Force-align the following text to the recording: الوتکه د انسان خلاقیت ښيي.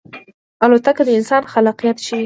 الوتکه 0.65 1.03
د 1.05 1.09
انسان 1.19 1.43
خلاقیت 1.53 1.97
ښيي. 2.05 2.19